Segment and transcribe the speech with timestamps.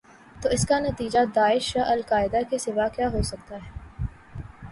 [0.35, 3.69] تواس کا نتیجہ داعش یا القاعدہ کے سوا کیا ہو سکتا ہے؟